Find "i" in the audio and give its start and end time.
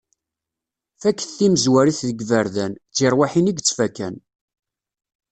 3.51-3.53